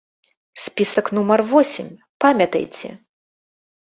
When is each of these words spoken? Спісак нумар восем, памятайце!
Спісак 0.61 1.09
нумар 1.17 1.43
восем, 1.51 1.87
памятайце! 2.25 2.89